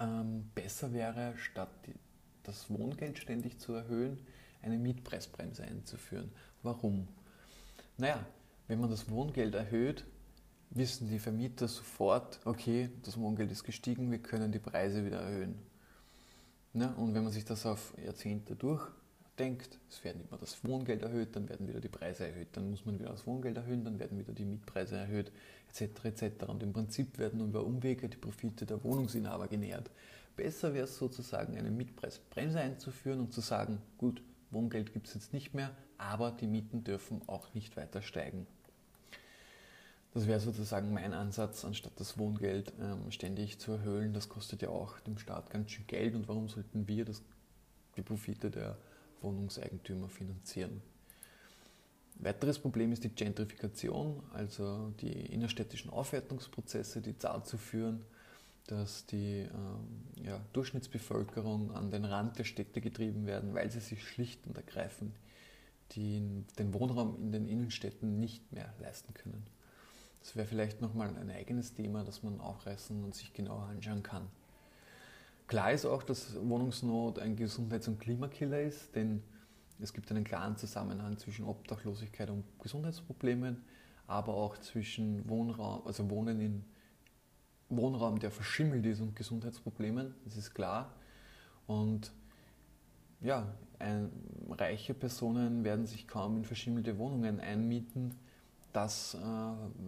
Ähm, 0.00 0.50
besser 0.54 0.90
wäre, 0.94 1.36
statt 1.36 1.68
die, 1.86 1.94
das 2.42 2.70
Wohngeld 2.70 3.18
ständig 3.18 3.58
zu 3.58 3.74
erhöhen, 3.74 4.18
eine 4.62 4.78
Mietpreisbremse 4.78 5.64
einzuführen. 5.64 6.32
Warum? 6.62 7.08
Naja, 7.98 8.24
wenn 8.68 8.80
man 8.80 8.88
das 8.88 9.10
Wohngeld 9.10 9.54
erhöht, 9.54 10.06
wissen 10.70 11.08
die 11.08 11.18
Vermieter 11.18 11.68
sofort, 11.68 12.40
okay, 12.44 12.90
das 13.02 13.18
Wohngeld 13.18 13.50
ist 13.50 13.64
gestiegen, 13.64 14.10
wir 14.10 14.18
können 14.18 14.52
die 14.52 14.58
Preise 14.58 15.04
wieder 15.04 15.20
erhöhen. 15.20 15.56
Ja, 16.74 16.88
und 16.92 17.14
wenn 17.14 17.24
man 17.24 17.32
sich 17.32 17.44
das 17.44 17.64
auf 17.66 17.94
Jahrzehnte 18.04 18.54
durchdenkt, 18.54 19.78
es 19.88 20.04
werden 20.04 20.22
immer 20.28 20.38
das 20.38 20.62
Wohngeld 20.64 21.02
erhöht, 21.02 21.34
dann 21.34 21.48
werden 21.48 21.66
wieder 21.66 21.80
die 21.80 21.88
Preise 21.88 22.26
erhöht, 22.26 22.48
dann 22.52 22.70
muss 22.70 22.84
man 22.84 22.98
wieder 22.98 23.10
das 23.10 23.26
Wohngeld 23.26 23.56
erhöhen, 23.56 23.84
dann 23.84 23.98
werden 23.98 24.18
wieder 24.18 24.32
die 24.32 24.44
Mietpreise 24.44 24.96
erhöht, 24.96 25.32
etc. 25.70 26.04
etc. 26.04 26.44
Und 26.46 26.62
im 26.62 26.72
Prinzip 26.72 27.18
werden 27.18 27.40
über 27.40 27.64
Umwege 27.64 28.08
die 28.08 28.16
Profite 28.16 28.66
der 28.66 28.84
Wohnungsinhaber 28.84 29.48
genährt. 29.48 29.90
Besser 30.36 30.74
wäre 30.74 30.84
es 30.84 30.96
sozusagen, 30.96 31.56
eine 31.56 31.70
Mietpreisbremse 31.70 32.60
einzuführen 32.60 33.20
und 33.20 33.32
zu 33.32 33.40
sagen, 33.40 33.80
gut, 33.96 34.22
Wohngeld 34.50 34.92
gibt 34.92 35.08
es 35.08 35.14
jetzt 35.14 35.32
nicht 35.32 35.54
mehr, 35.54 35.72
aber 35.96 36.30
die 36.30 36.46
Mieten 36.46 36.84
dürfen 36.84 37.22
auch 37.26 37.52
nicht 37.54 37.76
weiter 37.76 38.02
steigen. 38.02 38.46
Das 40.18 40.26
wäre 40.26 40.40
sozusagen 40.40 40.92
mein 40.92 41.14
Ansatz, 41.14 41.64
anstatt 41.64 41.92
das 41.94 42.18
Wohngeld 42.18 42.72
ähm, 42.80 43.12
ständig 43.12 43.60
zu 43.60 43.70
erhöhen. 43.70 44.12
Das 44.12 44.28
kostet 44.28 44.62
ja 44.62 44.68
auch 44.68 44.98
dem 44.98 45.16
Staat 45.16 45.48
ganz 45.50 45.70
schön 45.70 45.86
Geld 45.86 46.16
und 46.16 46.26
warum 46.26 46.48
sollten 46.48 46.88
wir 46.88 47.04
das, 47.04 47.22
die 47.96 48.02
Profite 48.02 48.50
der 48.50 48.76
Wohnungseigentümer 49.20 50.08
finanzieren? 50.08 50.82
Weiteres 52.16 52.58
Problem 52.58 52.90
ist 52.90 53.04
die 53.04 53.10
Gentrifikation, 53.10 54.20
also 54.32 54.92
die 55.00 55.12
innerstädtischen 55.12 55.92
Aufwertungsprozesse, 55.92 57.00
die 57.00 57.16
dazu 57.16 57.56
führen, 57.56 58.04
dass 58.66 59.06
die 59.06 59.42
ähm, 59.42 60.24
ja, 60.24 60.40
Durchschnittsbevölkerung 60.52 61.70
an 61.70 61.92
den 61.92 62.04
Rand 62.04 62.40
der 62.40 62.44
Städte 62.44 62.80
getrieben 62.80 63.24
werden, 63.26 63.54
weil 63.54 63.70
sie 63.70 63.78
sich 63.78 64.02
schlicht 64.02 64.48
und 64.48 64.56
ergreifend 64.56 65.14
die, 65.92 66.44
den 66.58 66.74
Wohnraum 66.74 67.14
in 67.20 67.30
den 67.30 67.46
Innenstädten 67.46 68.18
nicht 68.18 68.50
mehr 68.50 68.74
leisten 68.80 69.14
können. 69.14 69.46
Das 70.20 70.36
wäre 70.36 70.46
vielleicht 70.46 70.80
nochmal 70.80 71.16
ein 71.16 71.30
eigenes 71.30 71.74
Thema, 71.74 72.04
das 72.04 72.22
man 72.22 72.40
aufreißen 72.40 73.02
und 73.04 73.14
sich 73.14 73.32
genauer 73.32 73.64
anschauen 73.64 74.02
kann. 74.02 74.26
Klar 75.46 75.72
ist 75.72 75.86
auch, 75.86 76.02
dass 76.02 76.36
Wohnungsnot 76.42 77.18
ein 77.18 77.36
Gesundheits- 77.36 77.88
und 77.88 77.98
Klimakiller 77.98 78.60
ist, 78.60 78.94
denn 78.94 79.22
es 79.80 79.92
gibt 79.92 80.10
einen 80.10 80.24
klaren 80.24 80.56
Zusammenhang 80.56 81.16
zwischen 81.18 81.46
Obdachlosigkeit 81.46 82.28
und 82.30 82.44
Gesundheitsproblemen, 82.58 83.62
aber 84.06 84.34
auch 84.34 84.58
zwischen 84.58 85.26
Wohnraum, 85.28 85.86
also 85.86 86.10
Wohnen 86.10 86.40
in 86.40 86.64
Wohnraum, 87.68 88.18
der 88.18 88.30
verschimmelt 88.30 88.84
ist 88.86 89.00
und 89.00 89.14
Gesundheitsproblemen, 89.14 90.14
das 90.24 90.36
ist 90.36 90.54
klar. 90.54 90.94
Und 91.66 92.12
ja, 93.20 93.54
ein, 93.78 94.10
reiche 94.50 94.94
Personen 94.94 95.64
werden 95.64 95.86
sich 95.86 96.08
kaum 96.08 96.36
in 96.38 96.44
verschimmelte 96.44 96.98
Wohnungen 96.98 97.40
einmieten. 97.40 98.14
Das 98.72 99.14
äh, 99.14 99.18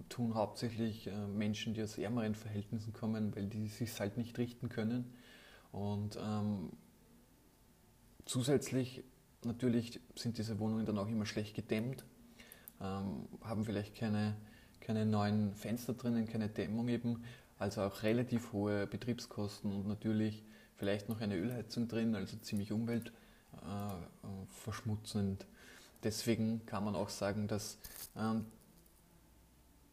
tun 0.09 0.35
hauptsächlich 0.35 1.07
äh, 1.07 1.27
Menschen, 1.27 1.75
die 1.75 1.83
aus 1.83 1.99
ärmeren 1.99 2.35
Verhältnissen 2.35 2.93
kommen, 2.93 3.37
weil 3.37 3.47
die 3.47 3.69
sich 3.69 4.01
halt 4.01 4.17
nicht 4.17 4.37
richten 4.39 4.69
können. 4.69 5.13
Und 5.71 6.19
ähm, 6.21 6.71
zusätzlich 8.25 9.05
natürlich 9.45 10.01
sind 10.17 10.39
diese 10.39 10.59
Wohnungen 10.59 10.87
dann 10.87 10.99
auch 10.99 11.07
immer 11.09 11.27
schlecht 11.27 11.55
gedämmt, 11.55 12.05
ähm, 12.81 13.29
haben 13.43 13.65
vielleicht 13.65 13.95
keine, 13.95 14.37
keine 14.81 15.07
neuen 15.07 15.55
Fenster 15.55 15.95
drinnen, 15.95 16.27
keine 16.27 16.49
Dämmung 16.49 16.89
eben, 16.89 17.23
also 17.59 17.83
auch 17.83 18.03
relativ 18.03 18.53
hohe 18.53 18.87
Betriebskosten 18.87 19.73
und 19.73 19.87
natürlich 19.87 20.43
vielleicht 20.77 21.09
noch 21.11 21.21
eine 21.21 21.37
Ölheizung 21.37 21.89
drin, 21.89 22.15
also 22.15 22.39
ziemlich 22.39 22.73
umweltverschmutzend. 22.73 25.43
Äh, 25.43 25.47
Deswegen 26.03 26.65
kann 26.67 26.85
man 26.85 26.95
auch 26.95 27.11
sagen, 27.11 27.47
dass 27.47 27.79
ähm, 28.17 28.47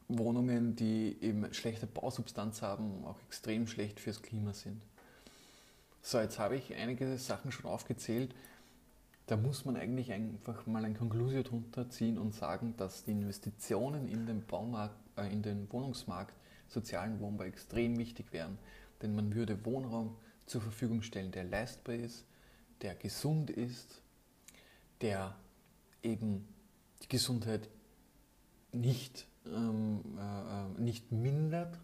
Wohnungen, 0.08 0.76
die 0.76 1.18
eben 1.22 1.54
schlechte 1.54 1.88
Bausubstanz 1.88 2.62
haben, 2.62 3.04
auch 3.06 3.20
extrem 3.28 3.68
schlecht 3.68 4.00
fürs 4.00 4.22
Klima 4.22 4.54
sind. 4.54 4.82
So, 6.02 6.20
jetzt 6.20 6.40
habe 6.40 6.56
ich 6.56 6.74
einige 6.74 7.18
Sachen 7.18 7.52
schon 7.52 7.70
aufgezählt. 7.70 8.34
Da 9.26 9.36
muss 9.36 9.66
man 9.66 9.76
eigentlich 9.76 10.14
einfach 10.14 10.66
mal 10.66 10.86
ein 10.86 10.98
Konklusio 10.98 11.44
drunter 11.44 11.90
ziehen 11.90 12.18
und 12.18 12.34
sagen, 12.34 12.76
dass 12.78 13.04
die 13.04 13.12
Investitionen 13.12 14.08
in 14.08 14.26
den 14.26 14.46
Baumarkt, 14.46 14.96
äh, 15.18 15.30
in 15.32 15.42
den 15.42 15.72
Wohnungsmarkt 15.72 16.34
sozialen 16.70 17.20
Wohnbau 17.20 17.44
extrem 17.44 17.98
wichtig 17.98 18.32
wären. 18.32 18.58
Denn 19.02 19.14
man 19.16 19.36
würde 19.36 19.66
Wohnraum 19.66 20.16
zur 20.46 20.62
Verfügung 20.62 21.02
stellen, 21.02 21.32
der 21.32 21.44
leistbar 21.44 21.96
ist, 21.96 22.24
der 22.82 22.96
gesund 22.96 23.50
ist, 23.50 24.02
der 25.02 25.36
eben 26.04 26.48
die 27.04 27.10
Gesundheit 27.10 27.68
nicht, 28.72 29.28
ähm, 29.54 30.02
äh, 30.18 30.82
nicht 30.82 31.12
mindert, 31.12 31.78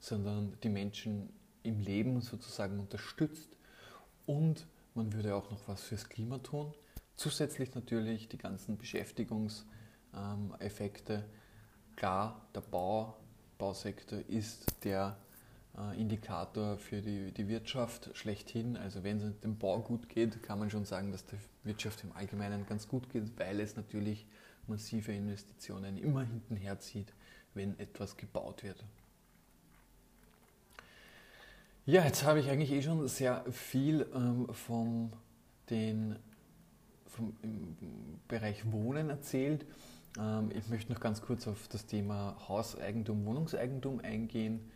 sondern 0.00 0.56
die 0.62 0.68
Menschen 0.68 1.30
im 1.62 1.80
Leben 1.80 2.20
sozusagen 2.20 2.78
unterstützt 2.78 3.56
und 4.26 4.66
man 4.94 5.12
würde 5.12 5.34
auch 5.34 5.50
noch 5.50 5.66
was 5.66 5.82
fürs 5.82 6.08
Klima 6.08 6.38
tun. 6.38 6.72
Zusätzlich 7.14 7.74
natürlich 7.74 8.28
die 8.28 8.38
ganzen 8.38 8.78
Beschäftigungseffekte. 8.78 11.24
Klar, 11.96 12.48
der 12.54 12.60
Bau 12.60 13.16
Bausektor 13.58 14.20
ist 14.28 14.84
der 14.84 15.18
äh, 15.76 16.00
Indikator 16.00 16.78
für 16.78 17.02
die, 17.02 17.32
die 17.32 17.48
Wirtschaft 17.48 18.10
schlechthin. 18.14 18.76
Also 18.76 19.02
wenn 19.02 19.18
es 19.18 19.40
dem 19.40 19.58
Bau 19.58 19.80
gut 19.80 20.08
geht, 20.08 20.42
kann 20.42 20.60
man 20.60 20.70
schon 20.70 20.84
sagen, 20.84 21.12
dass 21.12 21.26
der 21.26 21.38
Wirtschaft 21.64 22.04
im 22.04 22.12
Allgemeinen 22.12 22.66
ganz 22.66 22.88
gut 22.88 23.10
geht, 23.10 23.38
weil 23.38 23.60
es 23.60 23.76
natürlich 23.76 24.26
massive 24.68 25.12
Investitionen 25.12 25.96
immer 25.98 26.22
hinten 26.22 26.58
zieht, 26.80 27.12
wenn 27.54 27.78
etwas 27.78 28.16
gebaut 28.16 28.62
wird. 28.62 28.84
Ja, 31.86 32.04
jetzt 32.04 32.24
habe 32.24 32.38
ich 32.38 32.50
eigentlich 32.50 32.70
eh 32.70 32.82
schon 32.82 33.08
sehr 33.08 33.44
viel 33.50 34.06
ähm, 34.14 34.46
vom, 34.52 35.10
den, 35.70 36.16
vom 37.06 37.34
Bereich 38.28 38.70
Wohnen 38.70 39.08
erzählt. 39.08 39.64
Ähm, 40.18 40.50
ich 40.54 40.68
möchte 40.68 40.92
noch 40.92 41.00
ganz 41.00 41.22
kurz 41.22 41.48
auf 41.48 41.66
das 41.68 41.86
Thema 41.86 42.36
Hauseigentum, 42.46 43.24
Wohnungseigentum 43.24 44.00
eingehen. 44.00 44.70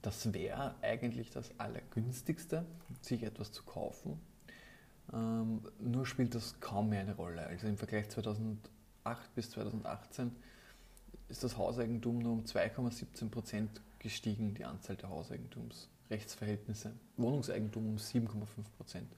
Das 0.00 0.32
wäre 0.32 0.74
eigentlich 0.80 1.30
das 1.30 1.50
Allergünstigste, 1.58 2.64
sich 3.02 3.24
etwas 3.24 3.52
zu 3.52 3.62
kaufen. 3.64 4.18
Ähm, 5.12 5.60
nur 5.78 6.06
spielt 6.06 6.34
das 6.34 6.58
kaum 6.60 6.88
mehr 6.88 7.00
eine 7.00 7.16
Rolle. 7.16 7.46
Also 7.46 7.66
im 7.66 7.76
Vergleich 7.76 8.08
2008 9.06 9.34
bis 9.34 9.50
2018 9.50 10.32
ist 11.28 11.44
das 11.44 11.56
Hauseigentum 11.56 12.18
nur 12.18 12.32
um 12.32 12.44
2,17 12.44 13.30
Prozent 13.30 13.80
gestiegen, 13.98 14.54
die 14.54 14.64
Anzahl 14.64 14.96
der 14.96 15.10
Hauseigentumsrechtsverhältnisse. 15.10 16.92
Wohnungseigentum 17.16 17.88
um 17.88 17.96
7,5 17.96 18.28
Prozent. 18.76 19.12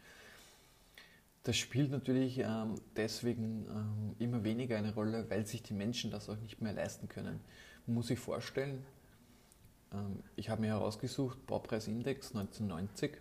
Das 1.45 1.57
spielt 1.57 1.91
natürlich 1.91 2.39
ähm, 2.39 2.75
deswegen 2.97 3.67
ähm, 3.71 4.17
immer 4.19 4.45
weniger 4.45 4.77
eine 4.77 4.93
Rolle, 4.93 5.29
weil 5.31 5.47
sich 5.47 5.63
die 5.63 5.75
Menschen 5.75 6.11
das 6.11 6.29
auch 6.29 6.37
nicht 6.37 6.61
mehr 6.61 6.75
leisten 6.75 7.09
können. 7.09 7.41
Man 7.87 7.95
muss 7.95 8.09
sich 8.09 8.19
vorstellen, 8.19 8.85
ähm, 9.93 10.23
ich 10.37 10.51
habe 10.51 10.61
mir 10.61 10.69
herausgesucht, 10.69 11.47
Baupreisindex 11.47 12.35
1990. 12.35 13.19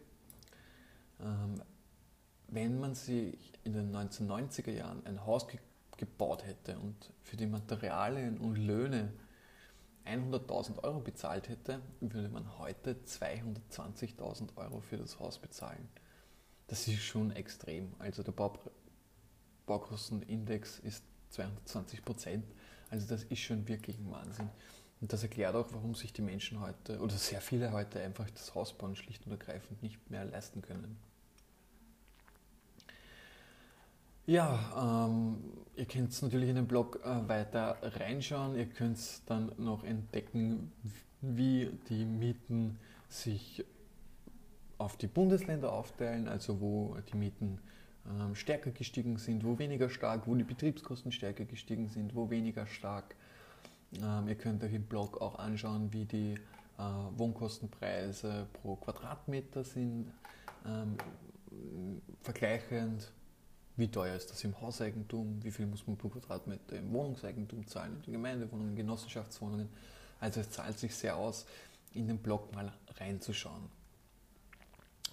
Ähm, 1.22 1.62
wenn 2.50 2.80
man 2.80 2.96
sich 2.96 3.54
in 3.64 3.74
den 3.74 3.96
1990er 3.96 4.72
Jahren 4.72 5.06
ein 5.06 5.26
Haus 5.26 5.48
ge 5.48 5.60
gebaut 5.98 6.46
hätte 6.46 6.78
und 6.80 7.12
für 7.24 7.38
die 7.38 7.48
Materialien 7.48 8.38
und 8.38 8.56
Löhne 8.56 9.12
100.000 10.06 10.84
Euro 10.84 11.00
bezahlt 11.00 11.50
hätte, 11.50 11.82
würde 12.00 12.30
man 12.30 12.58
heute 12.58 12.96
220.000 13.06 14.56
Euro 14.56 14.80
für 14.80 14.98
das 14.98 15.20
Haus 15.20 15.38
bezahlen. 15.40 15.90
Das 16.68 16.88
ist 16.88 17.02
schon 17.02 17.32
extrem. 17.32 17.94
Also 18.00 18.24
der 18.24 18.34
Baukostenindex 19.66 20.80
ist 20.80 21.04
220 21.30 22.04
Prozent. 22.04 22.46
Also 22.90 23.08
das 23.08 23.24
ist 23.24 23.40
schon 23.40 23.68
wirklich 23.68 23.98
ein 24.00 24.10
Wahnsinn. 24.12 24.50
Und 25.00 25.14
das 25.14 25.24
erklärt 25.24 25.56
auch, 25.56 25.68
warum 25.74 25.94
sich 25.94 26.14
die 26.14 26.22
Menschen 26.22 26.60
heute 26.60 27.00
oder 27.00 27.16
sehr 27.16 27.42
viele 27.42 27.72
heute 27.72 28.02
einfach 28.02 28.30
das 28.32 28.56
Hausbauen 28.56 28.96
schlicht 28.96 29.26
und 29.26 29.32
ergreifend 29.32 29.84
nicht 29.84 30.10
mehr 30.10 30.26
leisten 30.26 30.62
können. 30.62 30.98
Ja, 34.28 35.08
ähm, 35.08 35.38
Ihr 35.78 35.86
könnt 35.86 36.20
natürlich 36.24 36.50
in 36.50 36.56
den 36.56 36.68
Blog 36.68 37.00
äh, 37.06 37.30
weiter 37.30 37.78
reinschauen. 37.84 38.56
Ihr 38.56 38.66
könnt 38.66 39.00
dann 39.28 39.52
noch 39.58 39.84
entdecken, 39.84 40.72
wie 41.22 41.70
die 41.88 42.04
Mieten 42.04 42.80
sich 43.10 43.64
auf 44.80 44.98
die 44.98 45.06
Bundesländer 45.06 45.72
aufteilen, 45.72 46.28
also 46.28 46.60
wo 46.62 46.98
die 47.12 47.18
Mieten 47.18 47.60
ähm, 48.10 48.34
stärker 48.34 48.72
gestiegen 48.72 49.18
sind, 49.18 49.44
wo 49.44 49.60
weniger 49.60 49.88
stark, 49.88 50.26
wo 50.26 50.34
die 50.34 50.44
Betriebskosten 50.44 51.12
stärker 51.12 51.46
gestiegen 51.46 51.90
sind, 51.90 52.16
wo 52.16 52.32
weniger 52.32 52.66
stark. 52.66 53.16
Ähm, 54.02 54.28
ihr 54.28 54.36
könnt 54.36 54.64
euch 54.64 54.74
im 54.74 54.84
Blog 54.84 55.22
auch 55.22 55.38
anschauen, 55.38 55.94
wie 55.94 56.06
die 56.06 56.34
äh, 56.34 56.82
Wohnkostenpreise 57.18 58.48
pro 58.52 58.78
Quadratmeter 58.78 59.64
sind, 59.64 60.12
ähm, 60.66 60.98
vergleichend, 62.24 63.12
wie 63.78 63.88
teuer 63.88 64.16
ist 64.16 64.32
das 64.32 64.44
im 64.44 64.60
Hauseigentum, 64.60 65.44
wie 65.44 65.52
viel 65.52 65.68
muss 65.68 65.86
man 65.86 65.98
pro 65.98 66.10
Quadratmeter 66.10 66.78
im 66.78 66.92
Wohnungseigentum 66.92 67.66
zahlen, 67.68 67.96
in 67.98 68.02
den 68.02 68.14
Gemeindewohnungen, 68.14 68.76
Genossenschaftswohnungen. 68.76 69.70
Also 70.20 70.42
es 70.42 70.50
zahlt 70.50 70.80
sich 70.80 70.96
sehr 70.96 71.16
aus, 71.16 71.46
in 71.94 72.08
den 72.08 72.18
Blog 72.18 72.54
mal 72.54 72.74
reinzuschauen. 72.98 73.70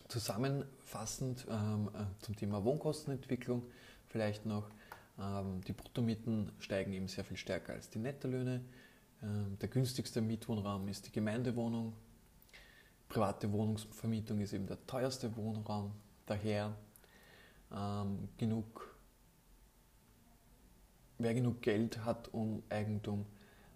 Zusammenfassend 0.09 1.47
ähm, 1.51 1.91
äh, 1.95 2.25
zum 2.25 2.37
Thema 2.37 2.65
Wohnkostenentwicklung 2.65 3.63
vielleicht 4.07 4.47
noch, 4.47 4.71
ähm, 5.19 5.61
die 5.67 5.73
Bruttomieten 5.73 6.51
steigen 6.59 6.93
eben 6.93 7.09
sehr 7.09 7.25
viel 7.25 7.37
stärker 7.37 7.75
als 7.75 7.91
die 7.91 7.99
Nettolöhne. 7.99 8.63
Ähm, 9.23 9.59
der 9.61 9.69
günstigste 9.69 10.21
Mietwohnraum 10.21 10.89
ist 10.89 11.07
die 11.07 11.13
Gemeindewohnung. 11.13 11.93
Private 13.09 13.53
Wohnungsvermietung 13.53 14.41
ist 14.41 14.53
eben 14.53 14.67
der 14.67 14.85
teuerste 14.87 15.37
Wohnraum. 15.37 15.93
Daher 16.27 16.75
ähm, 17.75 18.29
genug, 18.39 18.97
wer 21.19 21.35
genug 21.35 21.63
Geld 21.63 22.05
hat, 22.05 22.33
um 22.33 22.63
Eigentum 22.69 23.27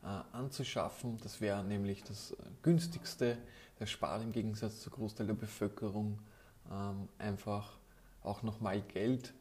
äh, 0.02 0.06
anzuschaffen, 0.32 1.18
das 1.22 1.40
wäre 1.40 1.64
nämlich 1.64 2.04
das 2.04 2.36
günstigste. 2.62 3.38
Der 3.80 3.86
spart 3.86 4.22
im 4.22 4.32
Gegensatz 4.32 4.80
zum 4.80 4.92
Großteil 4.92 5.26
der 5.26 5.34
Bevölkerung 5.34 6.18
ähm, 6.70 7.08
einfach 7.18 7.78
auch 8.22 8.42
nochmal 8.42 8.80
Geld. 8.82 9.32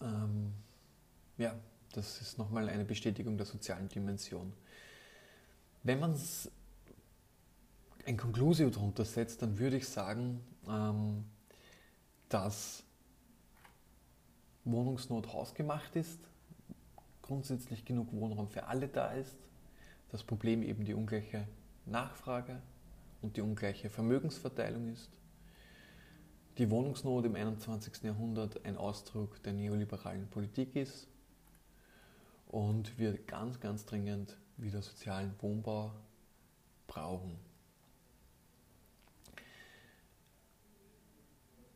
Ähm, 0.00 0.52
ja, 1.36 1.54
das 1.92 2.20
ist 2.20 2.38
nochmal 2.38 2.68
eine 2.68 2.84
Bestätigung 2.84 3.36
der 3.36 3.46
sozialen 3.46 3.88
Dimension. 3.88 4.52
Wenn 5.82 6.00
man 6.00 6.18
ein 8.06 8.16
Conclusio 8.16 8.70
darunter 8.70 9.04
setzt, 9.04 9.42
dann 9.42 9.58
würde 9.58 9.76
ich 9.76 9.88
sagen, 9.88 10.40
ähm, 10.66 11.24
dass 12.28 12.84
Wohnungsnot 14.70 15.32
hausgemacht 15.32 15.96
ist, 15.96 16.20
grundsätzlich 17.22 17.84
genug 17.84 18.12
Wohnraum 18.12 18.48
für 18.48 18.66
alle 18.66 18.88
da 18.88 19.12
ist, 19.12 19.36
das 20.10 20.22
Problem 20.22 20.62
eben 20.62 20.84
die 20.84 20.94
ungleiche 20.94 21.46
Nachfrage 21.86 22.60
und 23.22 23.36
die 23.36 23.40
ungleiche 23.40 23.90
Vermögensverteilung 23.90 24.88
ist, 24.88 25.10
die 26.58 26.70
Wohnungsnot 26.70 27.26
im 27.26 27.34
21. 27.34 28.02
Jahrhundert 28.02 28.64
ein 28.64 28.76
Ausdruck 28.76 29.42
der 29.42 29.52
neoliberalen 29.52 30.28
Politik 30.28 30.74
ist 30.74 31.06
und 32.48 32.98
wir 32.98 33.16
ganz, 33.26 33.60
ganz 33.60 33.84
dringend 33.84 34.36
wieder 34.56 34.82
sozialen 34.82 35.34
Wohnbau 35.40 35.92
brauchen. 36.86 37.38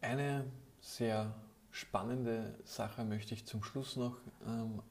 Eine 0.00 0.44
sehr 0.80 1.32
spannende 1.72 2.54
Sache 2.64 3.02
möchte 3.04 3.34
ich 3.34 3.46
zum 3.46 3.64
Schluss 3.64 3.96
noch 3.96 4.18
ähm, 4.46 4.82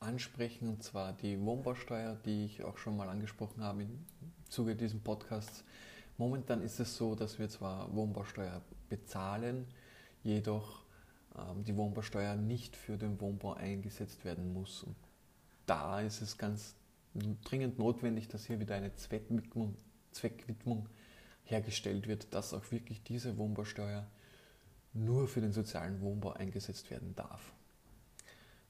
ansprechen, 0.00 0.68
und 0.68 0.82
zwar 0.82 1.12
die 1.14 1.40
Wohnbausteuer, 1.40 2.16
die 2.26 2.44
ich 2.44 2.64
auch 2.64 2.76
schon 2.76 2.96
mal 2.96 3.08
angesprochen 3.08 3.62
habe 3.62 3.84
im 3.84 4.04
Zuge 4.48 4.76
dieses 4.76 5.00
Podcasts. 5.00 5.64
Momentan 6.18 6.60
ist 6.60 6.80
es 6.80 6.96
so, 6.96 7.14
dass 7.14 7.38
wir 7.38 7.48
zwar 7.48 7.94
Wohnbausteuer 7.94 8.60
bezahlen, 8.90 9.66
jedoch 10.24 10.82
ähm, 11.36 11.64
die 11.64 11.76
Wohnbausteuer 11.76 12.34
nicht 12.34 12.76
für 12.76 12.98
den 12.98 13.20
Wohnbau 13.20 13.54
eingesetzt 13.54 14.24
werden 14.24 14.52
muss. 14.52 14.82
Und 14.82 14.96
da 15.66 16.00
ist 16.00 16.20
es 16.20 16.36
ganz 16.36 16.74
dringend 17.44 17.78
notwendig, 17.78 18.26
dass 18.28 18.46
hier 18.46 18.58
wieder 18.58 18.74
eine 18.74 18.94
Zweckwidmung, 18.96 19.76
Zweckwidmung 20.10 20.88
hergestellt 21.44 22.08
wird, 22.08 22.34
dass 22.34 22.52
auch 22.54 22.70
wirklich 22.72 23.02
diese 23.04 23.38
Wohnbausteuer 23.38 24.06
nur 24.94 25.28
für 25.28 25.40
den 25.40 25.52
sozialen 25.52 26.00
Wohnbau 26.00 26.32
eingesetzt 26.32 26.90
werden 26.90 27.14
darf. 27.14 27.52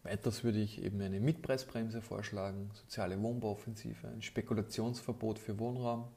Weiters 0.04 0.42
würde 0.42 0.60
ich 0.60 0.82
eben 0.82 1.00
eine 1.00 1.20
Mietpreisbremse 1.20 2.02
vorschlagen, 2.02 2.70
soziale 2.74 3.20
Wohnbauoffensive, 3.22 4.08
ein 4.08 4.22
Spekulationsverbot 4.22 5.38
für 5.38 5.58
Wohnraum, 5.58 6.08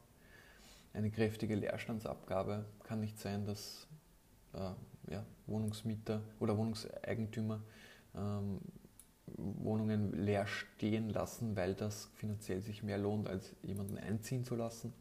eine 0.94 1.12
kräftige 1.12 1.56
Leerstandsabgabe. 1.56 2.66
Kann 2.84 3.02
nicht 3.02 3.20
sein, 3.20 3.46
dass 3.46 3.88
äh, 4.54 4.72
ja, 5.12 5.24
Wohnungsmieter 5.46 6.22
oder 6.40 6.58
Wohnungseigentümer 6.58 7.62
ähm, 8.16 8.60
Wohnungen 9.38 10.14
leer 10.14 10.48
stehen 10.48 11.10
lassen, 11.10 11.56
weil 11.56 11.76
das 11.76 12.10
finanziell 12.16 12.62
sich 12.62 12.82
mehr 12.82 12.98
lohnt, 12.98 13.28
als 13.28 13.56
jemanden 13.62 13.98
einziehen 13.98 14.44
zu 14.46 14.56
lassen. 14.56 14.94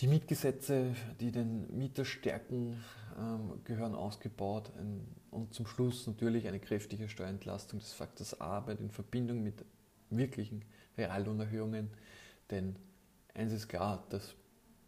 Die 0.00 0.08
Mietgesetze, 0.08 0.94
die 1.20 1.32
den 1.32 1.74
Mieter 1.78 2.04
stärken, 2.04 2.84
ähm, 3.18 3.64
gehören 3.64 3.94
ausgebaut. 3.94 4.70
und 5.30 5.54
zum 5.54 5.66
Schluss 5.66 6.06
natürlich 6.06 6.46
eine 6.48 6.60
kräftige 6.60 7.08
Steuerentlastung 7.08 7.78
des 7.78 7.92
Faktors 7.92 8.40
Arbeit 8.40 8.80
in 8.80 8.90
Verbindung 8.90 9.42
mit 9.42 9.64
wirklichen 10.10 10.64
Reallohnerhöhungen. 10.98 11.90
Denn 12.50 12.76
eins 13.34 13.52
ist 13.52 13.68
klar, 13.68 14.04
das 14.10 14.34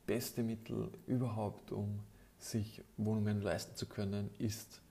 beste 0.07 0.43
Mittel 0.43 0.91
überhaupt, 1.07 1.73
um 1.73 2.01
sich 2.39 2.83
Wohnungen 2.99 3.41
leisten 3.41 3.77
zu 3.77 3.87
können, 3.87 4.31
ist, 4.39 4.83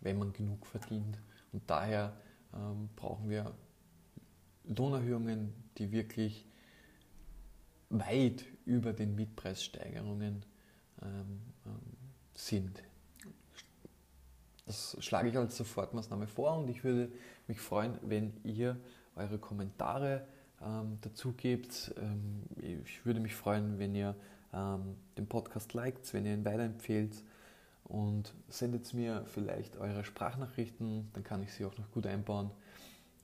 wenn 0.00 0.18
man 0.18 0.32
genug 0.32 0.66
verdient. 0.66 1.18
Und 1.52 1.62
daher 1.68 2.16
ähm, 2.54 2.88
brauchen 2.96 3.28
wir 3.28 3.54
Lohnerhöhungen, 4.64 5.52
die 5.76 5.92
wirklich 5.92 6.46
weit 7.92 8.44
über 8.64 8.92
den 8.92 9.14
Mietpreissteigerungen 9.14 10.44
ähm, 11.02 11.40
ähm, 11.66 11.80
sind. 12.34 12.82
Das 14.66 14.96
schlage 15.00 15.28
ich 15.28 15.36
als 15.36 15.56
Sofortmaßnahme 15.56 16.26
vor 16.26 16.58
und 16.58 16.68
ich 16.70 16.84
würde 16.84 17.10
mich 17.48 17.60
freuen, 17.60 17.98
wenn 18.02 18.32
ihr 18.44 18.76
eure 19.16 19.38
Kommentare 19.38 20.26
ähm, 20.62 20.98
dazu 21.00 21.32
gebt. 21.32 21.94
Ähm, 21.98 22.44
ich 22.56 23.04
würde 23.04 23.20
mich 23.20 23.34
freuen, 23.34 23.78
wenn 23.78 23.94
ihr 23.94 24.14
ähm, 24.54 24.96
den 25.18 25.26
Podcast 25.26 25.74
liked, 25.74 26.12
wenn 26.14 26.24
ihr 26.24 26.34
ihn 26.34 26.44
weiterempfehlt 26.44 27.22
und 27.84 28.32
sendet 28.48 28.94
mir 28.94 29.24
vielleicht 29.26 29.76
eure 29.76 30.04
Sprachnachrichten, 30.04 31.10
dann 31.12 31.24
kann 31.24 31.42
ich 31.42 31.52
sie 31.52 31.64
auch 31.64 31.76
noch 31.76 31.90
gut 31.90 32.06
einbauen. 32.06 32.50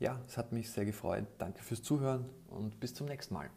Ja, 0.00 0.20
es 0.26 0.36
hat 0.36 0.52
mich 0.52 0.70
sehr 0.70 0.84
gefreut. 0.84 1.26
Danke 1.38 1.62
fürs 1.62 1.82
Zuhören 1.82 2.26
und 2.48 2.78
bis 2.80 2.94
zum 2.94 3.06
nächsten 3.06 3.34
Mal. 3.34 3.50